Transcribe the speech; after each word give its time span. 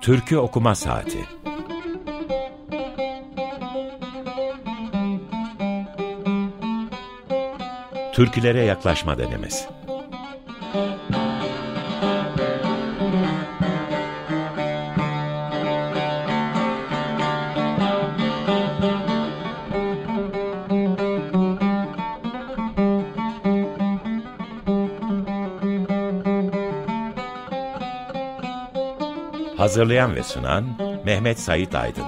Türkü 0.00 0.36
Okuma 0.36 0.74
Saati. 0.74 1.24
Türkülere 8.12 8.64
Yaklaşma 8.64 9.18
Denemesi 9.18 9.77
Hazırlayan 29.58 30.14
ve 30.16 30.22
sunan 30.22 30.64
Mehmet 31.04 31.40
Sait 31.40 31.74
Aydın 31.74 32.04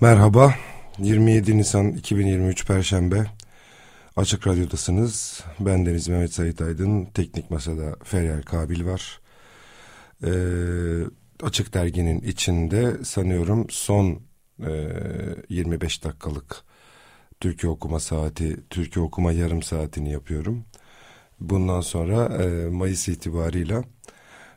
Merhaba, 0.00 0.54
27 0.98 1.58
Nisan 1.58 1.92
2023 1.92 2.66
Perşembe. 2.66 3.26
Açık 4.16 4.46
Radyo'dasınız. 4.46 5.44
Ben 5.60 5.86
Deniz 5.86 6.08
Mehmet 6.08 6.34
Sait 6.34 6.60
Aydın. 6.62 7.04
Teknik 7.04 7.50
Masada 7.50 7.96
Feryal 8.04 8.42
Kabil 8.42 8.86
var. 8.86 9.20
Ee, 10.24 10.30
Açık 11.42 11.74
Dergi'nin 11.74 12.20
içinde 12.20 13.04
sanıyorum 13.04 13.66
son 13.70 14.20
e, 14.66 14.90
25 15.48 16.04
dakikalık 16.04 16.62
Türkiye 17.40 17.72
okuma 17.72 18.00
saati, 18.00 18.56
Türkiye 18.70 19.04
okuma 19.04 19.32
yarım 19.32 19.62
saatini 19.62 20.12
yapıyorum. 20.12 20.64
Bundan 21.40 21.80
sonra 21.80 22.44
e, 22.44 22.68
Mayıs 22.68 23.08
itibarıyla 23.08 23.84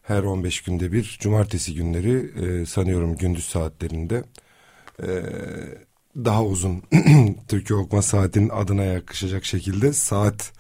her 0.04 0.24
15 0.24 0.62
günde 0.62 0.92
bir 0.92 1.18
cumartesi 1.22 1.76
günleri 1.76 2.32
e, 2.46 2.66
sanıyorum 2.66 3.16
gündüz 3.16 3.46
saatlerinde 3.46 4.24
e, 5.04 5.08
daha 6.16 6.46
uzun 6.46 6.84
Türkiye 7.48 7.80
okuma 7.80 8.02
saatinin 8.02 8.50
adına 8.50 8.84
yakışacak 8.84 9.46
şekilde 9.46 9.94
saat 9.94 10.54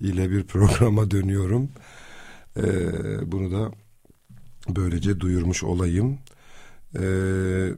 ile 0.00 0.30
bir 0.30 0.44
programa 0.44 1.10
dönüyorum. 1.10 1.70
E, 2.56 2.62
bunu 3.32 3.52
da 3.52 3.83
böylece 4.68 5.20
duyurmuş 5.20 5.64
olayım. 5.64 6.18
Ee, 6.98 7.68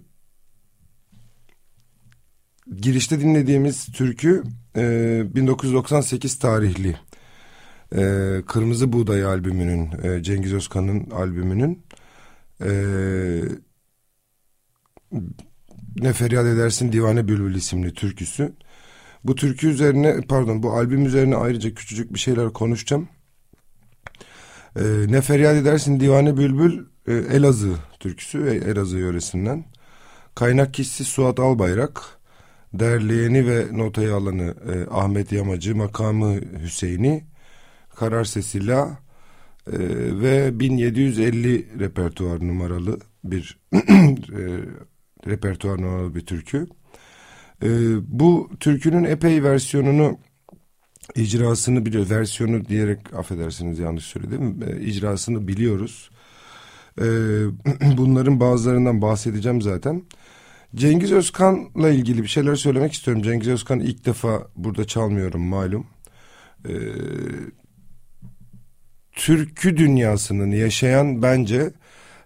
girişte 2.76 3.20
dinlediğimiz 3.20 3.86
türkü 3.86 4.42
e, 4.76 5.22
1998 5.34 6.38
tarihli 6.38 6.96
e, 7.96 8.42
Kırmızı 8.46 8.92
Buğday 8.92 9.24
albümünün 9.24 9.90
e, 10.02 10.22
Cengiz 10.22 10.54
Özkan'ın 10.54 11.10
albümünün 11.10 11.84
e, 12.64 12.70
Ne 15.96 16.12
Feryat 16.12 16.46
Edersin 16.46 16.92
Divane 16.92 17.28
Bülbül 17.28 17.54
isimli 17.54 17.94
türküsü. 17.94 18.52
Bu 19.24 19.34
türkü 19.34 19.68
üzerine 19.68 20.20
pardon 20.28 20.62
bu 20.62 20.72
albüm 20.72 21.06
üzerine 21.06 21.36
ayrıca 21.36 21.74
küçücük 21.74 22.14
bir 22.14 22.18
şeyler 22.18 22.52
konuşacağım. 22.52 23.08
E, 24.76 24.82
ne 25.12 25.20
feryat 25.20 25.56
edersin 25.56 26.00
divane 26.00 26.36
bülbül 26.36 26.86
e, 27.06 27.12
Elazığ 27.12 27.74
türküsü 28.00 28.62
Elazığ 28.66 28.98
yöresinden. 28.98 29.64
Kaynak 30.34 30.74
kişisi 30.74 31.04
Suat 31.04 31.40
Albayrak. 31.40 32.02
Derleyeni 32.74 33.46
ve 33.46 33.66
notayı 33.72 34.14
alanı 34.14 34.54
e, 34.74 34.90
Ahmet 34.90 35.32
Yamacı, 35.32 35.76
makamı 35.76 36.34
Hüseyin'i, 36.62 37.24
Karar 37.94 38.24
Sesila 38.24 38.98
e, 39.72 39.78
ve 40.22 40.60
1750 40.60 41.78
repertuar 41.78 42.48
numaralı 42.48 42.98
bir 43.24 43.58
e, 43.74 43.80
repertuar 45.26 45.82
numaralı 45.82 46.14
bir 46.14 46.26
türkü. 46.26 46.66
E, 47.62 47.68
bu 48.18 48.50
türkünün 48.60 49.04
epey 49.04 49.42
versiyonunu 49.42 50.18
icrasını 51.14 51.86
biliyor 51.86 52.10
versiyonu 52.10 52.64
diyerek 52.64 53.14
affedersiniz 53.14 53.78
yanlış 53.78 54.04
söyledim. 54.04 54.60
E, 54.68 54.80
icrasını 54.80 55.48
biliyoruz. 55.48 56.10
E, 56.98 57.04
bunların 57.96 58.40
bazılarından 58.40 59.02
bahsedeceğim 59.02 59.62
zaten. 59.62 60.02
Cengiz 60.74 61.12
Özkan'la 61.12 61.90
ilgili 61.90 62.22
bir 62.22 62.28
şeyler 62.28 62.54
söylemek 62.54 62.92
istiyorum. 62.92 63.22
Cengiz 63.22 63.48
Özkan 63.48 63.80
ilk 63.80 64.06
defa 64.06 64.46
burada 64.56 64.86
çalmıyorum 64.86 65.42
malum. 65.42 65.86
E, 66.68 66.74
türkü 69.12 69.76
dünyasının 69.76 70.50
yaşayan 70.50 71.22
bence 71.22 71.72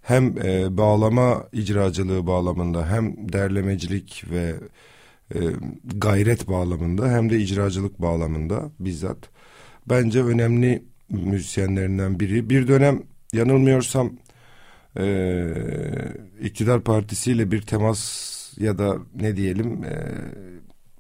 hem 0.03 0.39
e, 0.39 0.77
bağlama 0.77 1.45
icracılığı 1.53 2.27
bağlamında 2.27 2.89
hem 2.89 3.33
derlemecilik 3.33 4.25
ve 4.31 4.55
e, 5.35 5.39
gayret 5.85 6.49
bağlamında 6.49 7.11
hem 7.11 7.31
de 7.31 7.39
icracılık 7.39 8.03
bağlamında 8.03 8.71
bizzat 8.81 9.19
bence 9.89 10.25
önemli 10.25 10.83
müzisyenlerinden 11.09 12.21
biri. 12.21 12.51
Bir 12.51 12.69
dönem 12.69 13.03
yanılmıyorsam 13.33 14.13
e, 14.99 15.55
iktidar 16.41 16.81
partisiyle 16.81 17.51
bir 17.51 17.63
temas 17.63 18.31
ya 18.59 18.79
da 18.79 18.97
ne 19.15 19.37
diyelim 19.37 19.85
e, 19.85 19.95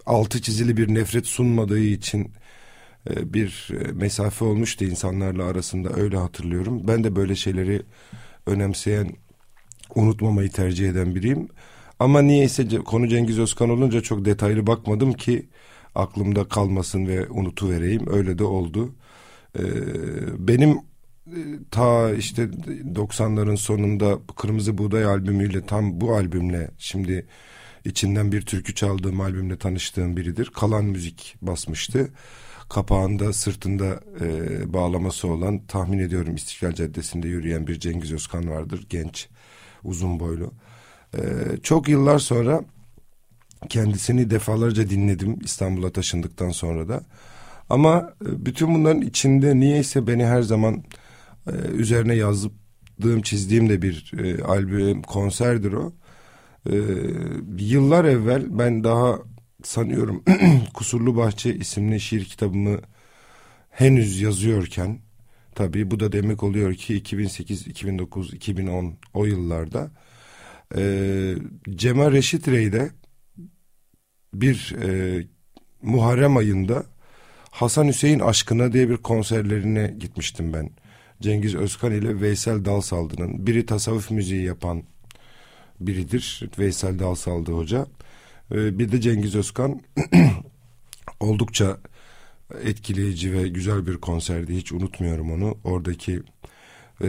altı 0.07 0.43
çizili 0.43 0.77
bir 0.77 0.95
nefret 0.95 1.27
sunmadığı 1.27 1.81
için 1.81 2.33
e, 3.11 3.35
bir 3.35 3.69
e, 3.81 3.93
mesafe 3.93 4.45
olmuştu 4.45 4.85
insanlarla 4.85 5.45
arasında 5.45 5.91
öyle 5.95 6.17
hatırlıyorum. 6.17 6.89
Ben 6.89 7.05
de 7.05 7.17
böyle 7.17 7.37
şeyleri 7.37 7.83
önemseyen 8.47 9.11
unutmamayı 9.95 10.51
tercih 10.51 10.89
eden 10.89 11.15
biriyim. 11.15 11.49
Ama 12.01 12.23
niyeyse 12.23 12.79
konu 12.79 13.09
Cengiz 13.09 13.39
Özkan 13.39 13.71
olunca 13.71 14.01
çok 14.01 14.25
detaylı 14.25 14.67
bakmadım 14.67 15.13
ki 15.13 15.49
aklımda 15.95 16.49
kalmasın 16.49 17.07
ve 17.07 17.29
unutuvereyim. 17.29 18.07
Öyle 18.13 18.39
de 18.39 18.45
oldu. 18.45 18.95
Ee, 19.59 19.63
benim 20.49 20.71
e, 21.27 21.41
ta 21.71 22.11
işte 22.15 22.43
90'ların 22.95 23.57
sonunda 23.57 24.19
Kırmızı 24.37 24.79
Buğday 24.79 25.05
albümüyle 25.05 25.67
tam 25.67 26.01
bu 26.01 26.15
albümle 26.15 26.71
şimdi 26.79 27.27
içinden 27.85 28.33
bir 28.33 28.43
türkü 28.43 28.75
çaldığım 28.75 29.21
albümle 29.21 29.59
tanıştığım 29.59 30.17
biridir. 30.17 30.51
Kalan 30.55 30.85
müzik 30.85 31.37
basmıştı. 31.43 32.09
Kapağında 32.69 33.33
sırtında 33.33 34.01
e, 34.21 34.73
bağlaması 34.73 35.29
olan 35.29 35.67
tahmin 35.67 35.99
ediyorum 35.99 36.35
İstiklal 36.35 36.73
Caddesi'nde 36.73 37.29
yürüyen 37.29 37.67
bir 37.67 37.81
Cengiz 37.81 38.13
Özkan 38.13 38.51
vardır. 38.51 38.87
Genç, 38.91 39.29
uzun 39.85 40.21
boylu. 40.21 40.53
Ee, 41.17 41.21
çok 41.63 41.89
yıllar 41.89 42.19
sonra 42.19 42.65
kendisini 43.69 44.31
defalarca 44.31 44.91
dinledim 44.91 45.39
İstanbul'a 45.45 45.93
taşındıktan 45.93 46.51
sonra 46.51 46.89
da. 46.89 47.03
Ama 47.71 48.15
e, 48.27 48.47
bütün 48.47 48.75
bunların 48.75 49.03
içinde 49.03 49.61
niyeyse 49.61 50.07
beni 50.07 50.25
her 50.27 50.43
zaman 50.43 50.85
e, 51.47 51.53
üzerine 51.53 52.15
yazdığım, 52.15 53.23
çizdiğim 53.23 53.69
de 53.69 53.83
bir 53.83 54.13
e, 54.19 54.43
albüm, 54.43 55.03
konserdir 55.03 55.73
o. 55.73 55.93
E, 56.67 56.77
yıllar 57.59 58.05
evvel 58.05 58.59
ben 58.59 58.85
daha 58.85 59.19
sanıyorum 59.63 60.25
Kusurlu 60.75 61.17
Bahçe 61.17 61.55
isimli 61.55 62.01
şiir 62.01 62.25
kitabımı 62.25 62.79
henüz 63.71 64.21
yazıyorken 64.21 64.99
tabii 65.55 65.91
bu 65.91 66.01
da 66.01 66.13
demek 66.13 66.43
oluyor 66.43 66.75
ki 66.75 66.95
2008, 66.95 67.67
2009, 67.67 68.35
2010 68.35 68.95
o 69.15 69.25
yıllarda 69.25 69.91
e, 70.77 71.35
Cemal 71.71 72.13
Reşit 72.13 72.49
Rey'de 72.49 72.91
bir 74.35 74.77
e, 74.83 75.23
Muharrem 75.83 76.37
ayında 76.37 76.85
Hasan 77.51 77.89
Hüseyin 77.89 78.19
Aşkına 78.19 78.73
diye 78.73 78.91
bir 78.91 78.97
konserlerine 78.97 79.95
gitmiştim 79.99 80.53
ben. 80.53 80.71
Cengiz 81.21 81.55
Özkan 81.55 81.93
ile 81.93 82.21
Veysel 82.21 82.65
Dalsaldı'nın 82.65 83.47
biri 83.47 83.67
tasavvuf 83.67 84.11
müziği 84.11 84.45
yapan 84.45 84.83
biridir. 85.81 86.51
Veysel 86.59 86.99
Dalsaldı 86.99 87.53
hoca. 87.53 87.87
Ee, 88.53 88.79
bir 88.79 88.93
de 88.93 89.01
Cengiz 89.01 89.35
Özkan 89.35 89.81
oldukça 91.21 91.79
etkileyici 92.65 93.33
ve 93.33 93.49
güzel 93.49 93.87
bir 93.87 93.97
konserdi. 93.97 94.57
Hiç 94.57 94.73
unutmuyorum 94.73 95.33
onu. 95.33 95.59
Oradaki 95.65 96.23
e, 97.03 97.09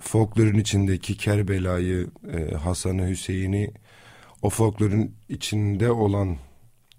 folklorun 0.00 0.58
içindeki 0.58 1.16
Kerbela'yı, 1.16 2.06
e, 2.32 2.54
Hasan'ı, 2.54 3.08
Hüseyin'i 3.08 3.70
o 4.42 4.50
folklorun 4.50 5.14
içinde 5.28 5.90
olan 5.90 6.36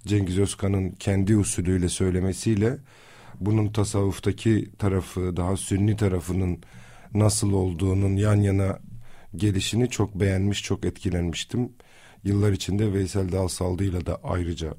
Cengiz 0.06 0.40
Özkan'ın 0.40 0.92
kendi 0.92 1.38
usulüyle 1.38 1.90
söylemesiyle 1.90 2.78
bunun 3.40 3.72
tasavvuftaki 3.72 4.72
tarafı 4.78 5.38
daha 5.38 5.58
sünni 5.58 5.98
tarafının 5.98 6.64
nasıl 7.14 7.54
olduğunun 7.54 8.16
yan 8.16 8.36
yana 8.36 8.80
gelişini 9.36 9.90
çok 9.90 10.16
beğenmiş, 10.16 10.64
çok 10.64 10.86
etkilenmiştim. 10.86 11.70
Yıllar 12.24 12.52
içinde 12.52 12.94
Veysel 12.94 13.32
Dalsaldı'yla 13.32 14.06
da 14.06 14.20
ayrıca 14.24 14.74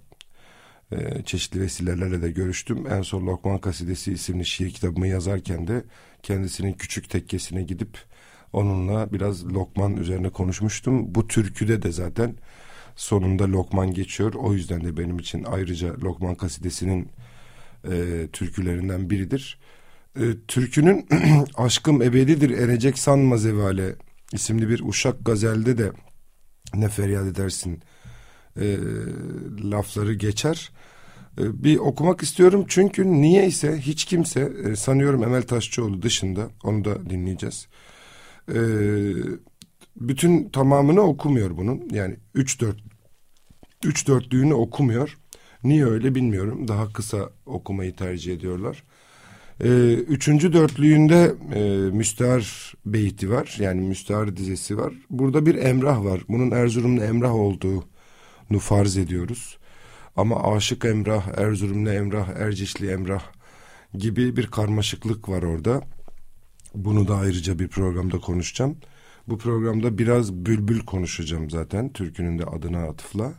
e, 0.92 1.22
çeşitli 1.24 1.60
vesilelerle 1.60 2.22
de 2.22 2.30
görüştüm. 2.30 2.86
En 2.86 3.02
son 3.02 3.26
Lokman 3.26 3.58
Kasidesi 3.58 4.12
isimli 4.12 4.46
şiir 4.46 4.70
kitabımı 4.70 5.06
yazarken 5.06 5.66
de 5.66 5.84
kendisinin 6.22 6.72
küçük 6.72 7.10
tekkesine 7.10 7.62
gidip 7.62 7.98
onunla 8.52 9.12
biraz 9.12 9.46
Lokman 9.46 9.96
üzerine 9.96 10.30
konuşmuştum. 10.30 11.14
Bu 11.14 11.28
türküde 11.28 11.82
de 11.82 11.92
zaten 11.92 12.36
sonunda 12.96 13.52
Lokman 13.52 13.94
geçiyor. 13.94 14.34
O 14.34 14.52
yüzden 14.52 14.84
de 14.84 14.96
benim 14.96 15.18
için 15.18 15.44
ayrıca 15.44 15.94
Lokman 16.00 16.34
Kasidesi'nin 16.34 17.08
e, 17.90 18.28
türkülerinden 18.32 19.10
biridir. 19.10 19.58
E, 20.16 20.22
türkünün 20.48 21.08
Aşkım 21.56 22.02
Ebedidir 22.02 22.50
Erecek 22.50 22.98
Sanma 22.98 23.36
Zevale 23.36 23.94
isimli 24.32 24.68
bir 24.68 24.80
uşak 24.80 25.24
gazelde 25.24 25.78
de 25.78 25.92
ne 26.74 26.88
feryat 26.88 27.26
edersin 27.26 27.82
e, 28.60 28.76
lafları 29.70 30.14
geçer. 30.14 30.70
E, 31.38 31.64
bir 31.64 31.78
okumak 31.78 32.22
istiyorum 32.22 32.64
çünkü 32.68 33.12
niye 33.12 33.46
ise 33.46 33.78
hiç 33.78 34.04
kimse 34.04 34.52
e, 34.64 34.76
sanıyorum 34.76 35.24
Emel 35.24 35.42
Taşçıoğlu 35.42 36.02
dışında 36.02 36.50
onu 36.64 36.84
da 36.84 37.10
dinleyeceğiz. 37.10 37.68
E, 38.48 38.60
bütün 39.96 40.48
tamamını 40.48 41.00
okumuyor 41.00 41.56
bunun. 41.56 41.88
Yani 41.90 42.16
3 42.34 42.60
4 42.60 42.76
3 43.84 44.08
dörtlüğünü 44.08 44.54
okumuyor. 44.54 45.18
Niye 45.64 45.86
öyle 45.86 46.14
bilmiyorum. 46.14 46.68
Daha 46.68 46.92
kısa 46.92 47.30
okumayı 47.46 47.96
tercih 47.96 48.34
ediyorlar. 48.34 48.84
Ee, 49.64 49.94
üçüncü 49.94 50.52
dörtlüğünde 50.52 51.34
e, 51.54 51.60
müstahar 51.90 52.74
beyti 52.86 53.30
var. 53.30 53.56
Yani 53.58 53.80
müstahar 53.80 54.36
dizesi 54.36 54.78
var. 54.78 54.92
Burada 55.10 55.46
bir 55.46 55.54
emrah 55.54 56.04
var. 56.04 56.20
Bunun 56.28 56.50
Erzurumlu 56.50 57.04
emrah 57.04 57.34
olduğunu 57.34 58.58
farz 58.60 58.96
ediyoruz. 58.96 59.58
Ama 60.16 60.54
aşık 60.54 60.84
emrah, 60.84 61.38
Erzurumlu 61.38 61.90
emrah, 61.90 62.28
Ercişli 62.28 62.90
emrah 62.90 63.22
gibi 63.94 64.36
bir 64.36 64.46
karmaşıklık 64.46 65.28
var 65.28 65.42
orada. 65.42 65.82
Bunu 66.74 67.08
da 67.08 67.16
ayrıca 67.16 67.58
bir 67.58 67.68
programda 67.68 68.18
konuşacağım. 68.18 68.76
Bu 69.28 69.38
programda 69.38 69.98
biraz 69.98 70.32
bülbül 70.32 70.80
konuşacağım 70.80 71.50
zaten. 71.50 71.92
Türkünün 71.92 72.38
de 72.38 72.44
adına 72.44 72.84
atıfla. 72.84 73.32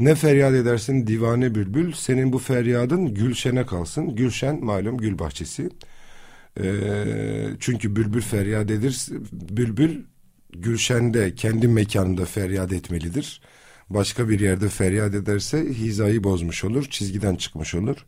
Ne 0.00 0.14
feryat 0.14 0.54
edersin 0.54 1.06
divane 1.06 1.54
bülbül, 1.54 1.92
senin 1.92 2.32
bu 2.32 2.38
feryadın 2.38 3.14
Gülşen'e 3.14 3.66
kalsın. 3.66 4.16
Gülşen 4.16 4.64
malum 4.64 4.98
gül 4.98 5.18
bahçesi. 5.18 5.70
Ee, 6.60 7.46
çünkü 7.60 7.96
bülbül 7.96 8.20
feryat 8.20 8.70
edir. 8.70 9.06
Bülbül 9.32 10.04
Gülşen'de 10.52 11.34
kendi 11.34 11.68
mekanında 11.68 12.24
feryat 12.24 12.72
etmelidir. 12.72 13.40
Başka 13.90 14.28
bir 14.28 14.40
yerde 14.40 14.68
feryat 14.68 15.14
ederse 15.14 15.64
hizayı 15.64 16.24
bozmuş 16.24 16.64
olur, 16.64 16.84
çizgiden 16.90 17.36
çıkmış 17.36 17.74
olur. 17.74 18.06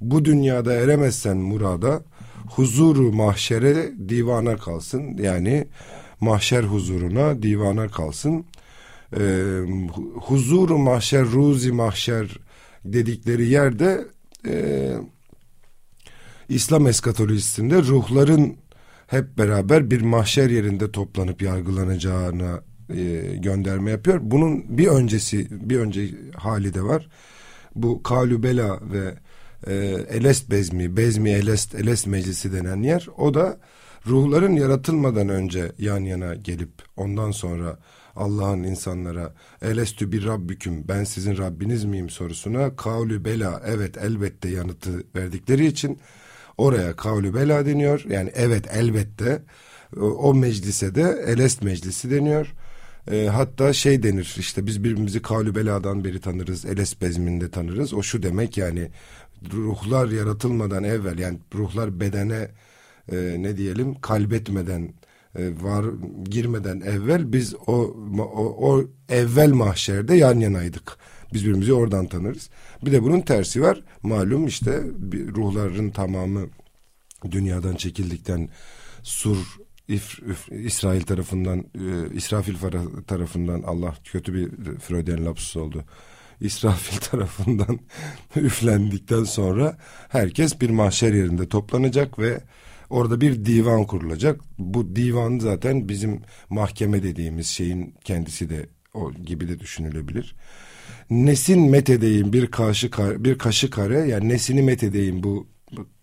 Bu 0.00 0.24
dünyada 0.24 0.72
eremezsen 0.74 1.36
murada, 1.36 2.02
huzuru 2.46 3.12
mahşere 3.12 3.92
divana 4.08 4.56
kalsın. 4.56 5.18
Yani 5.18 5.68
mahşer 6.20 6.62
huzuruna 6.62 7.42
divana 7.42 7.88
kalsın 7.88 8.46
e, 9.16 9.60
huzuru 10.14 10.78
mahşer, 10.78 11.24
ruzi 11.24 11.72
mahşer 11.72 12.38
dedikleri 12.84 13.48
yerde 13.48 14.06
e, 14.46 14.94
İslam 16.48 16.86
eskatolojisinde 16.86 17.82
ruhların 17.82 18.56
hep 19.06 19.38
beraber 19.38 19.90
bir 19.90 20.00
mahşer 20.00 20.50
yerinde 20.50 20.92
toplanıp 20.92 21.42
yargılanacağına 21.42 22.60
e, 22.90 23.36
gönderme 23.36 23.90
yapıyor. 23.90 24.18
Bunun 24.22 24.78
bir 24.78 24.86
öncesi, 24.86 25.46
bir 25.70 25.78
önce 25.78 26.08
hali 26.36 26.74
de 26.74 26.82
var. 26.82 27.08
Bu 27.74 28.02
Kalübela 28.02 28.80
ve 28.92 29.14
e, 29.66 29.74
Elest 30.10 30.50
Bezmi, 30.50 30.96
Bezmi 30.96 31.30
Elest, 31.30 31.74
Elest 31.74 32.06
Meclisi 32.06 32.52
denen 32.52 32.82
yer. 32.82 33.08
O 33.16 33.34
da 33.34 33.58
ruhların 34.06 34.52
yaratılmadan 34.52 35.28
önce 35.28 35.72
yan 35.78 36.00
yana 36.00 36.34
gelip 36.34 36.70
ondan 36.96 37.30
sonra 37.30 37.78
Allah'ın 38.16 38.62
insanlara 38.62 39.34
elestü 39.62 40.12
bir 40.12 40.26
rabbüküm 40.26 40.88
ben 40.88 41.04
sizin 41.04 41.38
Rabbiniz 41.38 41.84
miyim 41.84 42.10
sorusuna 42.10 42.76
kavlü 42.76 43.24
evet 43.66 43.96
elbette 43.98 44.48
yanıtı 44.48 44.90
verdikleri 45.16 45.66
için 45.66 45.98
oraya 46.58 46.96
kavlü 46.96 47.34
deniyor. 47.66 48.04
Yani 48.08 48.30
evet 48.34 48.66
elbette 48.72 49.42
o 50.00 50.34
meclise 50.34 50.94
de 50.94 51.24
elest 51.26 51.62
meclisi 51.62 52.10
deniyor. 52.10 52.54
E, 53.10 53.26
hatta 53.26 53.72
şey 53.72 54.02
denir 54.02 54.36
işte 54.38 54.66
biz 54.66 54.84
birbirimizi 54.84 55.22
kavlü 55.22 55.54
beladan 55.54 56.04
beri 56.04 56.20
tanırız. 56.20 56.64
Elest 56.64 57.02
bezminde 57.02 57.50
tanırız. 57.50 57.94
O 57.94 58.02
şu 58.02 58.22
demek 58.22 58.58
yani 58.58 58.90
ruhlar 59.52 60.08
yaratılmadan 60.08 60.84
evvel 60.84 61.18
yani 61.18 61.38
ruhlar 61.54 62.00
bedene 62.00 62.48
e, 63.12 63.16
ne 63.38 63.56
diyelim 63.56 64.00
kalbetmeden 64.00 64.94
e, 65.38 65.62
var 65.62 65.84
girmeden 66.24 66.80
evvel 66.80 67.32
biz 67.32 67.54
o, 67.54 67.96
o, 68.18 68.70
o 68.70 68.84
evvel 69.08 69.52
mahşerde 69.52 70.14
yan 70.14 70.40
yanaydık. 70.40 70.96
Biz 71.32 71.44
birbirimizi 71.44 71.72
oradan 71.72 72.06
tanırız. 72.06 72.50
Bir 72.84 72.92
de 72.92 73.02
bunun 73.02 73.20
tersi 73.20 73.62
var. 73.62 73.82
Malum 74.02 74.46
işte 74.46 74.82
ruhların 75.12 75.90
tamamı 75.90 76.46
dünyadan 77.30 77.74
çekildikten 77.74 78.48
Sur 79.02 79.58
İf, 79.88 80.18
İf, 80.18 80.48
İsrail 80.52 81.00
tarafından 81.00 81.58
e, 81.58 82.14
İsrafil 82.14 82.54
tarafından 83.06 83.62
Allah 83.62 83.94
kötü 84.04 84.34
bir 84.34 84.78
Freudian 84.78 85.26
lapsus 85.26 85.56
oldu. 85.56 85.84
İsrafil 86.40 86.96
tarafından 87.10 87.78
üflendikten 88.36 89.24
sonra 89.24 89.78
herkes 90.08 90.60
bir 90.60 90.70
mahşer 90.70 91.12
yerinde 91.12 91.48
toplanacak 91.48 92.18
ve 92.18 92.40
Orada 92.90 93.20
bir 93.20 93.44
divan 93.44 93.84
kurulacak. 93.86 94.40
Bu 94.58 94.96
divan 94.96 95.38
zaten 95.38 95.88
bizim 95.88 96.22
mahkeme 96.50 97.02
dediğimiz 97.02 97.46
şeyin 97.46 97.94
kendisi 98.04 98.50
de 98.50 98.66
o 98.94 99.12
gibi 99.12 99.48
de 99.48 99.60
düşünülebilir. 99.60 100.36
Nesin 101.10 101.70
metedeyim 101.70 102.32
bir 102.32 102.46
kaşı 102.46 102.90
kare, 102.90 103.24
bir 103.24 103.38
kaşı 103.38 103.70
kare 103.70 103.98
yani 103.98 104.28
nesini 104.28 104.62
metedeyim 104.62 105.22
bu 105.22 105.48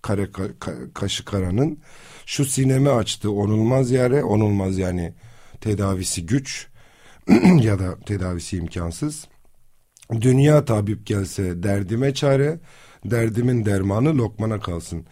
kare 0.01 0.31
ka, 0.31 0.59
ka, 0.59 0.71
kaşı 0.93 1.25
karanın 1.25 1.79
şu 2.25 2.45
sinemi 2.45 2.89
açtı 2.89 3.31
onulmaz 3.31 3.91
yere 3.91 4.23
onulmaz 4.23 4.77
yani 4.77 5.13
tedavisi 5.61 6.25
güç 6.25 6.67
ya 7.61 7.79
da 7.79 7.99
tedavisi 7.99 8.57
imkansız. 8.57 9.27
Dünya 10.21 10.65
tabip 10.65 11.05
gelse 11.05 11.63
derdime 11.63 12.13
çare, 12.13 12.59
derdimin 13.05 13.65
dermanı 13.65 14.17
lokmana 14.17 14.59
kalsın. 14.59 15.05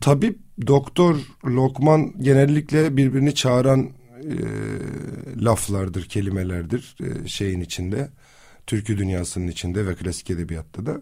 Tabip, 0.00 0.38
doktor, 0.66 1.16
lokman 1.44 2.14
genellikle 2.20 2.96
birbirini 2.96 3.34
çağıran 3.34 3.90
e, 4.20 4.36
laflardır, 5.44 6.04
kelimelerdir 6.04 6.96
e, 7.02 7.28
şeyin 7.28 7.60
içinde. 7.60 8.10
Türkü 8.66 8.98
dünyasının 8.98 9.48
içinde 9.48 9.86
ve 9.86 9.94
klasik 9.94 10.30
edebiyatta 10.30 10.86
da. 10.86 11.00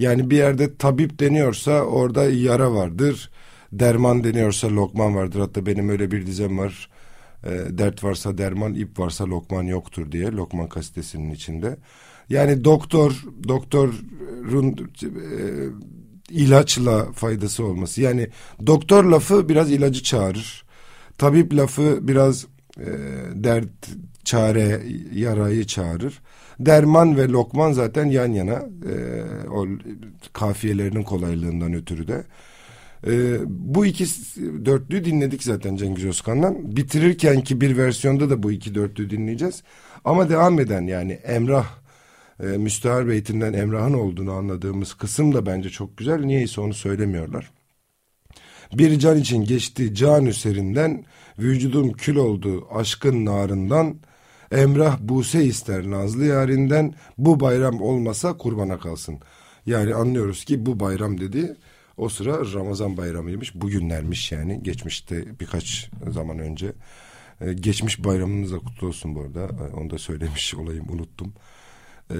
Yani 0.00 0.30
bir 0.30 0.36
yerde 0.36 0.76
tabip 0.76 1.20
deniyorsa 1.20 1.82
orada 1.82 2.24
yara 2.30 2.74
vardır. 2.74 3.30
Derman 3.72 4.24
deniyorsa 4.24 4.68
lokman 4.68 5.14
vardır. 5.14 5.40
Hatta 5.40 5.66
benim 5.66 5.88
öyle 5.88 6.10
bir 6.10 6.26
dizem 6.26 6.58
var. 6.58 6.90
E, 7.44 7.50
dert 7.78 8.04
varsa 8.04 8.38
derman, 8.38 8.74
ip 8.74 8.98
varsa 8.98 9.26
lokman 9.26 9.62
yoktur 9.62 10.12
diye 10.12 10.32
Lokman 10.32 10.68
kasidesinin 10.68 11.30
içinde. 11.30 11.76
Yani 12.28 12.64
doktor, 12.64 13.24
doktorun 13.48 14.90
e, 15.02 15.10
ilaçla 16.30 17.12
faydası 17.12 17.64
olması. 17.64 18.00
Yani 18.00 18.28
doktor 18.66 19.04
lafı 19.04 19.48
biraz 19.48 19.72
ilacı 19.72 20.02
çağırır. 20.02 20.64
Tabip 21.18 21.54
lafı 21.54 22.08
biraz 22.08 22.46
e, 22.78 22.86
dert, 23.34 23.68
çare, 24.24 24.82
yarayı 25.14 25.64
çağırır. 25.66 26.20
Derman 26.60 27.16
ve 27.16 27.28
lokman 27.28 27.72
zaten 27.72 28.04
yan 28.04 28.32
yana 28.32 28.62
e, 28.90 28.94
o 29.48 29.66
kafiyelerinin 30.32 31.02
kolaylığından 31.02 31.74
ötürü 31.74 32.08
de. 32.08 32.24
E, 33.06 33.38
bu 33.46 33.86
iki 33.86 34.04
dörtlüyü 34.64 35.04
dinledik 35.04 35.42
zaten 35.42 35.76
Cengiz 35.76 36.04
Özkan'dan. 36.04 36.76
Bitirirken 36.76 37.40
ki 37.40 37.60
bir 37.60 37.76
versiyonda 37.76 38.30
da 38.30 38.42
bu 38.42 38.52
iki 38.52 38.74
dörtlüyü 38.74 39.10
dinleyeceğiz. 39.10 39.62
Ama 40.04 40.28
devam 40.28 40.60
eden 40.60 40.82
yani 40.82 41.12
Emrah 41.12 41.66
e, 42.42 42.46
müstahar 42.46 43.08
beytinden 43.08 43.52
Emrah'ın 43.52 43.94
olduğunu 43.94 44.32
anladığımız 44.32 44.94
kısım 44.94 45.34
da 45.34 45.46
bence 45.46 45.70
çok 45.70 45.96
güzel. 45.96 46.20
Niyeyse 46.20 46.60
onu 46.60 46.74
söylemiyorlar. 46.74 47.50
Bir 48.74 48.98
can 48.98 49.18
için 49.18 49.44
geçti 49.44 49.94
can 49.94 50.26
üserinden, 50.26 51.04
vücudum 51.38 51.92
kül 51.92 52.16
oldu 52.16 52.66
aşkın 52.74 53.24
narından, 53.24 53.96
Emrah 54.50 54.98
Buse 55.00 55.44
ister 55.44 55.90
nazlı 55.90 56.24
yarinden, 56.24 56.94
bu 57.18 57.40
bayram 57.40 57.80
olmasa 57.80 58.36
kurbana 58.36 58.78
kalsın. 58.78 59.18
Yani 59.66 59.94
anlıyoruz 59.94 60.44
ki 60.44 60.66
bu 60.66 60.80
bayram 60.80 61.20
dedi, 61.20 61.56
o 61.96 62.08
sıra 62.08 62.52
Ramazan 62.54 62.96
bayramıymış, 62.96 63.54
bugünlermiş 63.54 64.32
yani, 64.32 64.62
geçmişte 64.62 65.40
birkaç 65.40 65.90
zaman 66.10 66.38
önce 66.38 66.72
E, 67.40 67.52
geçmiş 67.52 68.04
bayramınız 68.04 68.52
da 68.52 68.58
kutlu 68.58 68.86
olsun 68.86 69.14
bu 69.14 69.20
arada. 69.20 69.40
E, 69.40 69.74
onu 69.74 69.90
da 69.90 69.98
söylemiş 69.98 70.54
olayım 70.60 70.86
unuttum. 70.90 71.32
E, 72.10 72.18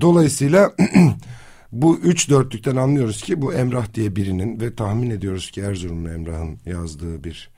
dolayısıyla 0.00 0.74
bu 1.72 1.98
üç 1.98 2.30
dörtlükten 2.30 2.76
anlıyoruz 2.76 3.22
ki 3.22 3.42
bu 3.42 3.54
Emrah 3.54 3.94
diye 3.94 4.16
birinin 4.16 4.60
ve 4.60 4.74
tahmin 4.74 5.10
ediyoruz 5.10 5.50
ki 5.50 5.60
Erzurumlu 5.60 6.10
Emrah'ın 6.10 6.58
yazdığı 6.66 7.24
bir 7.24 7.50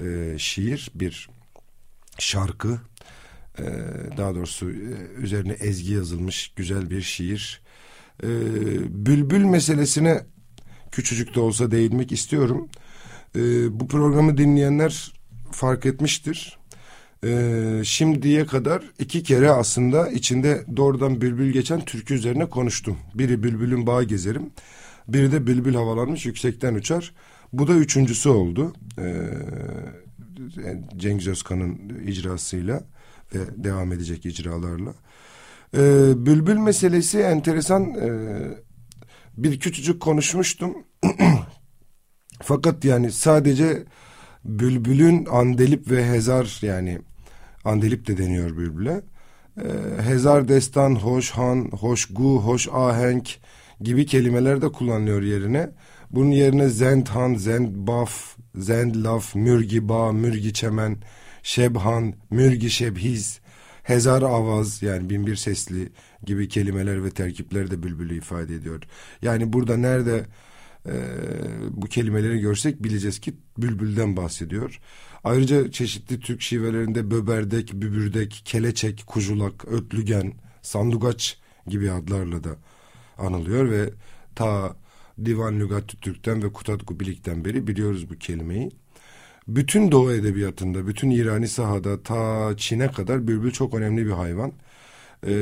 e, 0.00 0.38
şiir, 0.38 0.90
bir 0.94 1.30
şarkı. 2.18 2.78
E, 3.60 4.16
daha 4.16 4.34
doğrusu 4.34 4.70
e, 4.70 4.74
üzerine 5.18 5.52
ezgi 5.52 5.92
yazılmış 5.92 6.52
güzel 6.56 6.90
bir 6.90 7.02
şiir. 7.02 7.60
E, 8.22 8.28
bülbül 9.06 9.44
meselesine 9.44 10.20
küçücük 10.90 11.34
de 11.34 11.40
olsa 11.40 11.70
değinmek 11.70 12.12
istiyorum. 12.12 12.68
E, 13.36 13.40
bu 13.80 13.88
programı 13.88 14.38
dinleyenler 14.38 15.12
fark 15.52 15.86
etmiştir. 15.86 16.60
Şimdiye 17.84 18.46
kadar 18.46 18.82
iki 18.98 19.22
kere 19.22 19.50
aslında 19.50 20.08
içinde 20.10 20.64
doğrudan 20.76 21.20
bülbül 21.20 21.52
geçen 21.52 21.84
türkü 21.84 22.14
üzerine 22.14 22.46
konuştum. 22.48 22.98
Biri 23.14 23.42
bülbülün 23.42 23.86
bağı 23.86 24.04
gezerim. 24.04 24.50
Biri 25.08 25.32
de 25.32 25.46
bülbül 25.46 25.74
havalanmış 25.74 26.26
yüksekten 26.26 26.74
uçar. 26.74 27.14
Bu 27.52 27.68
da 27.68 27.72
üçüncüsü 27.72 28.28
oldu. 28.28 28.74
Cengiz 30.96 31.28
Özkan'ın 31.28 31.78
icrasıyla 32.06 32.82
ve 33.34 33.64
devam 33.64 33.92
edecek 33.92 34.26
icralarla. 34.26 34.94
E, 35.74 35.80
bülbül 36.26 36.56
meselesi 36.56 37.18
enteresan. 37.18 37.94
E, 37.94 38.10
bir 39.36 39.60
küçücük 39.60 40.00
konuşmuştum. 40.00 40.74
Fakat 42.42 42.84
yani 42.84 43.12
sadece 43.12 43.84
bülbülün 44.44 45.26
andelip 45.26 45.90
ve 45.90 46.08
hezar 46.08 46.58
yani 46.62 46.98
andelip 47.64 48.06
de 48.06 48.18
deniyor 48.18 48.56
bülbüle. 48.56 49.02
Ee, 49.58 50.02
hezar 50.02 50.48
destan, 50.48 50.94
hoş 50.94 51.30
han, 51.30 51.70
hoş 51.80 52.06
gu, 52.06 52.42
hoş 52.42 52.68
ahenk 52.72 53.38
gibi 53.80 54.06
kelimeler 54.06 54.62
de 54.62 54.72
kullanılıyor 54.72 55.22
yerine. 55.22 55.70
Bunun 56.10 56.30
yerine 56.30 56.68
zend 56.68 57.06
han, 57.06 57.34
zend 57.34 57.68
baf, 57.74 58.36
zend 58.54 58.94
laf, 58.94 59.34
mürgi 59.34 59.88
ba, 59.88 60.12
mürgi 60.12 60.52
çemen, 60.52 60.96
şebhan, 61.42 62.14
mürgi 62.30 62.70
şebhiz, 62.70 63.40
hezar 63.82 64.22
avaz 64.22 64.82
yani 64.82 65.10
binbir 65.10 65.36
sesli 65.36 65.88
gibi 66.24 66.48
kelimeler 66.48 67.04
ve 67.04 67.10
terkipler 67.10 67.70
de 67.70 67.82
bülbülü 67.82 68.18
ifade 68.18 68.54
ediyor. 68.54 68.82
Yani 69.22 69.52
burada 69.52 69.76
nerede 69.76 70.26
e, 70.86 70.94
bu 71.70 71.86
kelimeleri 71.86 72.40
görsek 72.40 72.84
bileceğiz 72.84 73.20
ki 73.20 73.34
bülbülden 73.58 74.16
bahsediyor. 74.16 74.80
Ayrıca 75.24 75.70
çeşitli 75.70 76.20
Türk 76.20 76.42
şivelerinde 76.42 77.10
böberdek, 77.10 77.72
bübürdek, 77.72 78.42
keleçek, 78.44 79.04
kujulak, 79.06 79.64
ötlügen, 79.64 80.32
sandugaç 80.62 81.38
gibi 81.66 81.90
adlarla 81.90 82.44
da 82.44 82.56
anılıyor 83.18 83.70
ve 83.70 83.90
ta 84.34 84.76
Divan 85.24 85.60
Lügat 85.60 85.88
Türk'ten 86.00 86.42
ve 86.42 86.52
Kutat 86.52 86.86
Gubilik'ten 86.86 87.44
beri 87.44 87.66
biliyoruz 87.66 88.10
bu 88.10 88.18
kelimeyi. 88.18 88.70
Bütün 89.56 89.92
Doğu 89.92 90.12
Edebiyatı'nda, 90.12 90.86
bütün 90.86 91.10
İrani 91.10 91.48
sahada 91.48 92.02
ta 92.02 92.50
Çin'e 92.56 92.88
kadar 92.88 93.28
bülbül 93.28 93.50
çok 93.50 93.74
önemli 93.74 94.06
bir 94.06 94.10
hayvan. 94.10 94.52
E, 95.26 95.32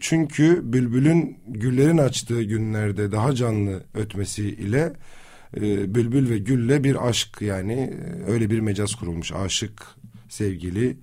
çünkü 0.00 0.72
bülbülün 0.72 1.38
güllerin 1.46 1.98
açtığı 1.98 2.42
günlerde 2.42 3.12
daha 3.12 3.34
canlı 3.34 3.84
ötmesi 3.94 4.48
ile 4.48 4.92
e, 5.56 5.94
bülbül 5.94 6.30
ve 6.30 6.38
gülle 6.38 6.84
bir 6.84 7.08
aşk 7.08 7.42
yani 7.42 7.72
e, 7.72 8.30
öyle 8.30 8.50
bir 8.50 8.60
mecaz 8.60 8.94
kurulmuş. 8.94 9.32
Aşık, 9.32 9.86
sevgili. 10.28 10.96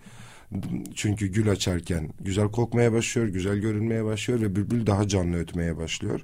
Çünkü 0.96 1.28
gül 1.28 1.52
açarken 1.52 2.10
güzel 2.20 2.48
kokmaya 2.48 2.94
başlıyor, 2.94 3.28
güzel 3.28 3.58
görünmeye 3.58 4.06
başlıyor 4.06 4.42
ve 4.42 4.56
bülbül 4.56 4.88
daha 4.88 5.08
canlı 5.08 5.38
ötmeye 5.38 5.78
başlıyor. 5.78 6.22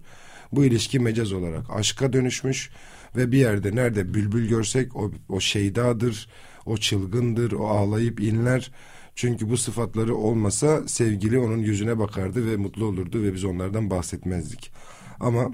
Bu 0.52 0.66
ilişki 0.66 1.00
mecaz 1.00 1.32
olarak 1.32 1.70
aşka 1.70 2.14
dönüşmüş 2.14 2.70
ve 3.16 3.32
bir 3.32 3.38
yerde 3.38 3.76
nerede 3.76 4.14
bülbül 4.14 4.48
görsek 4.48 4.96
o, 4.96 5.12
o 5.30 5.40
şeydadır, 5.40 6.30
o 6.66 6.78
çılgındır, 6.78 7.52
o 7.52 7.68
ağlayıp 7.68 8.20
inler 8.20 8.72
çünkü 9.16 9.50
bu 9.50 9.58
sıfatları 9.58 10.16
olmasa 10.16 10.88
sevgili 10.88 11.40
onun 11.40 11.58
yüzüne 11.58 12.00
bakardı 12.00 12.52
ve 12.52 12.58
mutlu 12.58 12.86
olurdu 12.86 13.24
ve 13.24 13.34
biz 13.34 13.46
onlardan 13.46 13.90
bahsetmezdik. 13.90 14.72
Ama 15.20 15.52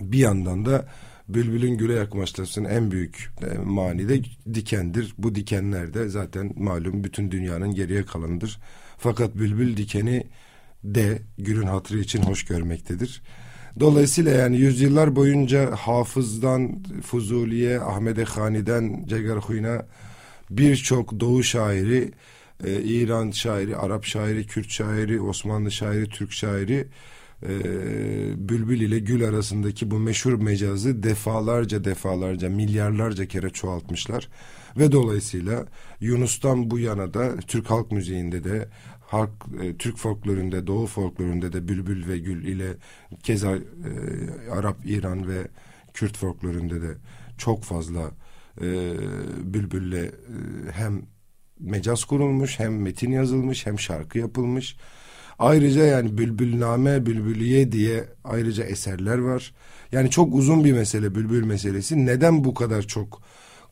bir 0.00 0.18
yandan 0.18 0.64
da 0.64 0.88
bülbülün 1.28 1.78
güle 1.78 1.92
yaklaşmasının 1.92 2.68
en 2.68 2.90
büyük 2.90 3.30
e, 3.42 3.58
mani 3.58 4.08
de 4.08 4.22
dikendir. 4.54 5.14
Bu 5.18 5.34
dikenler 5.34 5.94
de 5.94 6.08
zaten 6.08 6.52
malum 6.56 7.04
bütün 7.04 7.30
dünyanın 7.30 7.74
geriye 7.74 8.04
kalanıdır. 8.04 8.60
Fakat 8.98 9.34
bülbül 9.36 9.76
dikeni 9.76 10.26
de 10.84 11.22
gülün 11.38 11.66
hatırı 11.66 11.98
için 11.98 12.22
hoş 12.22 12.44
görmektedir. 12.44 13.22
Dolayısıyla 13.80 14.32
yani 14.32 14.56
yüzyıllar 14.56 15.16
boyunca 15.16 15.70
Hafız'dan 15.76 16.82
Fuzuli'ye, 17.02 17.80
Ahmet 17.80 18.28
Hani'den 18.28 19.04
Cegarhuy'na 19.08 19.86
birçok 20.50 21.20
doğu 21.20 21.42
şairi 21.42 22.12
e, 22.64 22.82
İran 22.82 23.30
şairi, 23.30 23.76
Arap 23.76 24.04
şairi, 24.04 24.46
Kürt 24.46 24.70
şairi, 24.70 25.20
Osmanlı 25.20 25.70
şairi, 25.70 26.08
Türk 26.08 26.32
şairi 26.32 26.86
e, 27.42 27.48
Bülbül 28.48 28.80
ile 28.80 28.98
Gül 28.98 29.28
arasındaki 29.28 29.90
bu 29.90 29.98
meşhur 29.98 30.32
mecazı 30.32 31.02
defalarca 31.02 31.84
defalarca 31.84 32.48
milyarlarca 32.48 33.26
kere 33.26 33.50
çoğaltmışlar. 33.50 34.28
Ve 34.76 34.92
dolayısıyla 34.92 35.66
Yunus'tan 36.00 36.70
bu 36.70 36.78
yana 36.78 37.14
da 37.14 37.36
Türk 37.36 37.70
halk 37.70 37.92
müziğinde 37.92 38.44
de 38.44 38.68
halk 39.12 39.30
e, 39.62 39.76
Türk 39.76 39.96
folkloründe, 39.96 40.66
Doğu 40.66 40.86
folkloründe 40.86 41.52
de 41.52 41.68
Bülbül 41.68 42.08
ve 42.08 42.18
Gül 42.18 42.44
ile 42.44 42.76
keza 43.22 43.56
e, 43.56 43.60
Arap, 44.50 44.86
İran 44.86 45.28
ve 45.28 45.48
Kürt 45.94 46.16
folkloründe 46.16 46.82
de 46.82 46.94
çok 47.38 47.64
fazla 47.64 48.10
e, 48.60 48.66
Bülbül'le 49.54 50.04
e, 50.04 50.12
hem 50.72 51.02
mecaz 51.60 52.04
kurulmuş, 52.04 52.58
hem 52.58 52.82
metin 52.82 53.10
yazılmış, 53.10 53.66
hem 53.66 53.78
şarkı 53.78 54.18
yapılmış. 54.18 54.76
Ayrıca 55.38 55.84
yani 55.84 56.18
Bülbülname, 56.18 57.06
Bülbüliye 57.06 57.72
diye 57.72 58.04
ayrıca 58.24 58.64
eserler 58.64 59.18
var. 59.18 59.54
Yani 59.92 60.10
çok 60.10 60.34
uzun 60.34 60.64
bir 60.64 60.72
mesele 60.72 61.14
Bülbül 61.14 61.44
meselesi. 61.44 62.06
Neden 62.06 62.44
bu 62.44 62.54
kadar 62.54 62.82
çok 62.82 63.22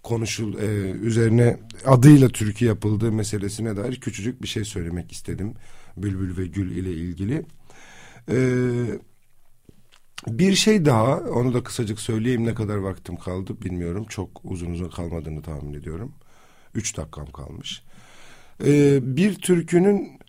konuşul 0.02 0.59
e, 0.59 0.90
üzerine 0.90 1.57
adıyla 1.87 2.28
türkü 2.28 2.64
yapıldığı 2.64 3.12
meselesine 3.12 3.76
dair 3.76 4.00
küçücük 4.00 4.42
bir 4.42 4.49
şey 4.49 4.64
söylemek 4.64 5.12
istedim. 5.12 5.54
Bülbül 5.97 6.37
ve 6.37 6.47
Gül 6.47 6.76
ile 6.76 6.92
ilgili. 6.92 7.47
Ee, 8.30 9.00
bir 10.26 10.54
şey 10.54 10.85
daha 10.85 11.16
onu 11.16 11.54
da 11.54 11.62
kısacık 11.62 12.00
söyleyeyim 12.00 12.47
ne 12.47 12.54
kadar 12.54 12.76
vaktim 12.76 13.16
kaldı 13.16 13.62
bilmiyorum. 13.62 14.07
Çok 14.09 14.40
uzun 14.45 14.71
uzun 14.71 14.88
kalmadığını 14.88 15.42
tahmin 15.42 15.75
ediyorum. 15.75 16.12
Üç 16.75 16.97
dakikam 16.97 17.26
kalmış. 17.26 17.83
Ee, 18.64 19.16
bir 19.16 19.35
türkünün 19.35 20.21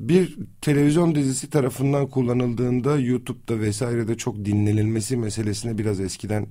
bir 0.00 0.38
televizyon 0.60 1.14
dizisi 1.14 1.50
tarafından 1.50 2.06
kullanıldığında 2.06 2.98
YouTube'da 2.98 3.60
vesairede 3.60 4.16
çok 4.16 4.44
dinlenilmesi 4.44 5.16
meselesine 5.16 5.78
biraz 5.78 6.00
eskiden 6.00 6.46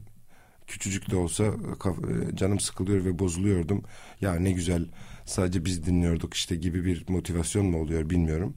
küçücük 0.70 1.12
de 1.12 1.16
olsa 1.16 1.44
e, 1.44 2.36
canım 2.36 2.60
sıkılıyor 2.60 3.06
ve 3.06 3.20
bozuluyordum. 3.20 3.84
Ya 4.22 4.36
ne 4.36 4.52
güzel 4.52 4.86
sadece 5.26 5.66
biz 5.66 5.86
dinliyorduk 5.86 6.34
işte 6.34 6.56
gibi 6.56 6.86
bir 6.86 7.06
motivasyon 7.10 7.66
mu 7.66 7.82
oluyor 7.82 8.10
bilmiyorum. 8.10 8.54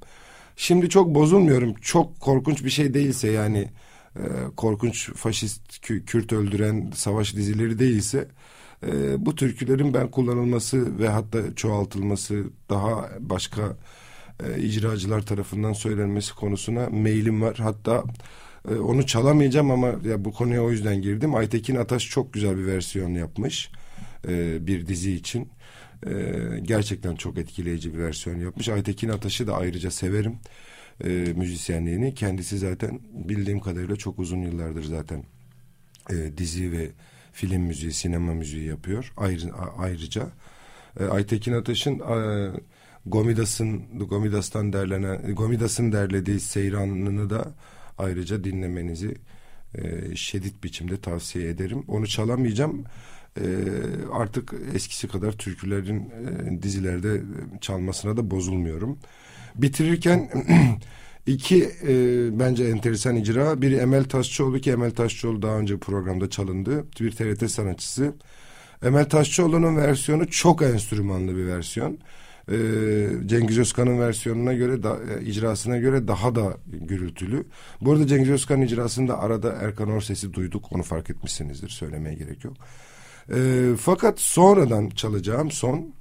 Şimdi 0.57 0.88
çok 0.88 1.14
bozulmuyorum. 1.14 1.75
Çok 1.75 2.21
korkunç 2.21 2.64
bir 2.64 2.71
şey 2.71 2.95
değilse 2.95 3.31
yani 3.31 3.69
e, 4.16 4.23
korkunç 4.57 5.12
faşist 5.12 5.81
Kürt 6.07 6.33
öldüren 6.33 6.90
savaş 6.95 7.37
dizileri 7.37 7.78
değilse 7.78 8.28
e, 8.87 9.26
bu 9.26 9.35
türkülerin 9.35 9.95
ben 9.95 10.11
kullanılması 10.11 10.99
ve 10.99 11.09
hatta 11.09 11.54
çoğaltılması 11.54 12.45
daha 12.71 13.11
başka 13.21 13.76
e, 14.45 14.62
icracılar 14.62 15.26
tarafından 15.26 15.73
söylenmesi 15.73 16.35
konusuna 16.35 16.88
meylim 16.90 17.42
var. 17.42 17.57
Hatta 17.57 18.04
e, 18.71 18.75
onu 18.75 19.07
çalamayacağım 19.07 19.71
ama 19.71 19.87
ya 20.04 20.25
bu 20.25 20.33
konuya 20.33 20.62
o 20.62 20.71
yüzden 20.71 21.02
girdim. 21.02 21.35
Aytekin 21.35 21.76
Ataş 21.76 22.09
çok 22.09 22.33
güzel 22.33 22.59
bir 22.59 22.66
versiyon 22.66 23.14
yapmış 23.14 23.71
e, 24.28 24.66
bir 24.66 24.87
dizi 24.87 25.12
için. 25.12 25.49
E, 26.07 26.12
gerçekten 26.62 27.14
çok 27.14 27.38
etkileyici 27.38 27.95
bir 27.95 27.99
versiyon 27.99 28.40
yapmış. 28.40 28.69
Aytekin 28.69 29.09
Ataş'ı 29.09 29.47
da 29.47 29.57
ayrıca 29.57 29.90
severim 29.90 30.38
e, 31.04 31.09
müzisyenliğini. 31.37 32.14
Kendisi 32.14 32.59
zaten 32.59 33.00
bildiğim 33.12 33.61
kadarıyla 33.61 33.97
çok 33.97 34.19
uzun 34.19 34.42
yıllardır 34.42 34.85
zaten 34.85 35.25
e, 36.11 36.38
dizi 36.38 36.73
ve 36.73 36.90
film 37.33 37.62
müziği, 37.62 37.92
sinema 37.92 38.35
müziği 38.35 38.64
yapıyor. 38.64 39.12
Ayrı, 39.16 39.54
ayrıca 39.78 40.28
e, 41.00 41.04
Aytekin 41.04 41.52
Ataş'ın 41.52 41.99
e, 41.99 42.50
Gomidas'ın 43.07 43.99
Gomidas'tan 44.09 44.73
derlenen 44.73 45.35
Gomidas'ın 45.35 45.92
derlediği 45.92 46.40
Seyran'ını 46.40 47.31
da 47.31 47.54
ayrıca 48.02 48.44
dinlemenizi 48.44 49.14
e, 49.75 50.16
şiddet 50.16 50.64
biçimde 50.64 51.00
tavsiye 51.00 51.49
ederim. 51.49 51.85
Onu 51.88 52.06
çalamayacağım. 52.06 52.85
e, 53.40 53.44
artık 54.12 54.54
eskisi 54.75 55.09
kadar 55.09 55.32
türkülerin 55.32 56.00
e, 56.00 56.62
dizilerde 56.62 57.23
çalmasına 57.61 58.16
da 58.16 58.30
bozulmuyorum. 58.30 58.99
Bitirirken 59.54 60.30
iki 61.26 61.64
e, 61.64 61.94
bence 62.38 62.64
enteresan 62.64 63.16
icra. 63.16 63.62
Biri 63.62 63.75
Emel 63.76 64.04
Taşçıoğlu 64.04 64.61
ki 64.61 64.71
Emel 64.71 64.90
Taşçıoğlu 64.90 65.42
daha 65.42 65.59
önce 65.59 65.78
programda 65.78 66.30
çalındı. 66.30 66.85
Bir 67.00 67.11
TRT 67.11 67.50
sanatçısı. 67.50 68.14
Emel 68.82 69.09
Taşçıoğlu'nun 69.09 69.76
versiyonu 69.76 70.30
çok 70.30 70.62
enstrümanlı 70.62 71.37
bir 71.37 71.47
versiyon. 71.47 71.99
Ee, 72.50 72.54
Cengiz 73.26 73.58
Özkan'ın 73.58 74.00
versiyonuna 74.00 74.52
göre 74.52 74.82
da, 74.82 74.99
e, 75.20 75.25
icrasına 75.25 75.76
göre 75.76 76.08
daha 76.08 76.34
da 76.34 76.56
gürültülü. 76.66 77.44
Bu 77.80 77.92
arada 77.92 78.06
Cengiz 78.06 78.30
Özkan 78.30 78.61
icrasında 78.61 79.18
arada 79.18 79.52
Erkan 79.52 79.90
Orses'i 79.90 80.32
duyduk. 80.32 80.72
Onu 80.72 80.82
fark 80.82 81.11
etmişsinizdir. 81.11 81.68
Söylemeye 81.68 82.14
gerek 82.14 82.44
yok. 82.44 82.56
Ee, 83.34 83.70
fakat 83.80 84.20
sonradan 84.20 84.88
çalacağım 84.88 85.50
son 85.50 85.94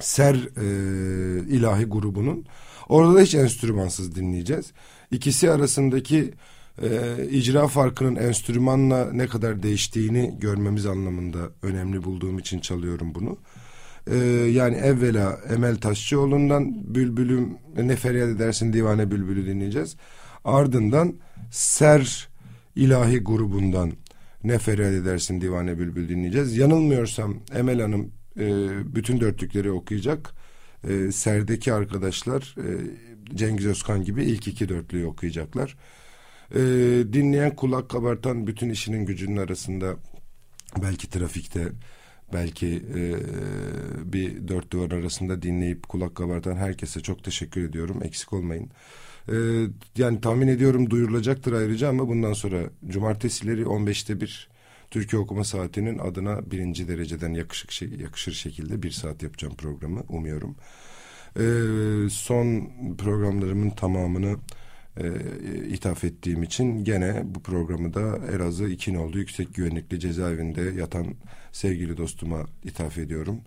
Ser 0.00 0.34
e, 0.34 0.66
ilahi 1.48 1.84
grubunun 1.84 2.46
orada 2.88 3.14
da 3.14 3.20
hiç 3.20 3.34
enstrümansız 3.34 4.14
dinleyeceğiz. 4.14 4.72
İkisi 5.10 5.50
arasındaki 5.50 6.34
e, 6.82 6.88
icra 7.30 7.68
farkının 7.68 8.16
enstrümanla 8.16 9.12
ne 9.12 9.26
kadar 9.26 9.62
değiştiğini 9.62 10.36
görmemiz 10.40 10.86
anlamında 10.86 11.38
önemli 11.62 12.04
bulduğum 12.04 12.38
için 12.38 12.60
çalıyorum 12.60 13.14
bunu. 13.14 13.38
E, 14.10 14.16
yani 14.50 14.76
evvela 14.76 15.40
Emel 15.50 15.76
Taşçıoğlu'ndan 15.76 16.94
Bülbülüm 16.94 17.58
ne 17.76 17.96
feryat 17.96 18.28
edersin 18.28 18.72
divane 18.72 19.10
bülbülü 19.10 19.46
dinleyeceğiz. 19.46 19.96
Ardından 20.44 21.14
Ser 21.50 22.28
ilahi 22.76 23.18
grubundan 23.18 23.92
ne 24.44 24.58
feryat 24.58 24.92
edersin 24.92 25.40
divane 25.40 25.78
bülbül 25.78 26.08
dinleyeceğiz. 26.08 26.56
Yanılmıyorsam 26.56 27.36
Emel 27.54 27.80
Hanım 27.80 28.12
e, 28.38 28.46
bütün 28.94 29.20
dörtlükleri 29.20 29.70
okuyacak. 29.70 30.32
E, 30.88 31.12
Ser'deki 31.12 31.72
arkadaşlar 31.72 32.54
e, 32.58 32.68
Cengiz 33.34 33.66
Özkan 33.66 34.04
gibi 34.04 34.24
ilk 34.24 34.48
iki 34.48 34.68
dörtlüğü 34.68 35.06
okuyacaklar. 35.06 35.76
E, 36.54 36.60
dinleyen 37.12 37.56
kulak 37.56 37.88
kabartan 37.88 38.46
bütün 38.46 38.70
işinin 38.70 39.06
gücünün 39.06 39.36
arasında 39.36 39.94
belki 40.82 41.10
trafikte 41.10 41.68
belki 42.32 42.82
e, 42.94 43.02
bir 44.12 44.48
dört 44.48 44.70
duvar 44.72 44.90
arasında 44.90 45.42
dinleyip 45.42 45.88
kulak 45.88 46.14
kabartan 46.14 46.56
herkese 46.56 47.00
çok 47.00 47.24
teşekkür 47.24 47.68
ediyorum. 47.68 48.02
Eksik 48.02 48.32
olmayın. 48.32 48.70
E, 49.28 49.34
yani 49.96 50.20
tahmin 50.20 50.48
ediyorum 50.48 50.90
duyurulacaktır 50.90 51.52
ayrıca 51.52 51.88
ama 51.88 52.08
bundan 52.08 52.32
sonra 52.32 52.62
cumartesileri 52.88 53.62
15'te 53.62 54.20
bir 54.20 54.48
Türkiye 54.90 55.22
Okuma 55.22 55.44
Saati'nin 55.44 55.98
adına 55.98 56.50
birinci 56.50 56.88
dereceden 56.88 57.34
yakışık 57.34 58.00
yakışır 58.00 58.32
şekilde 58.32 58.82
bir 58.82 58.90
saat 58.90 59.22
yapacağım 59.22 59.54
programı 59.56 60.02
umuyorum. 60.08 60.56
E, 61.36 61.44
son 62.10 62.70
programlarımın 62.98 63.70
tamamını 63.70 64.36
e, 64.96 65.08
ithaf 65.68 66.04
ettiğim 66.04 66.42
için 66.42 66.84
gene 66.84 67.22
bu 67.24 67.42
programı 67.42 67.94
da 67.94 68.18
Elazığ 68.32 68.68
İkinoğlu 68.68 69.18
Yüksek 69.18 69.54
Güvenlikli 69.54 70.00
Cezaevinde 70.00 70.60
yatan 70.62 71.14
sevgili 71.52 71.96
dostuma 71.96 72.46
ithaf 72.64 72.98
ediyorum. 72.98 73.40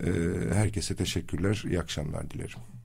E, 0.00 0.10
herkese 0.52 0.96
teşekkürler, 0.96 1.62
iyi 1.66 1.80
akşamlar 1.80 2.30
dilerim. 2.30 2.77